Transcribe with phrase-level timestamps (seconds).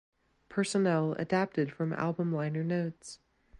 [0.49, 3.19] Personnel adapted from album liner notes.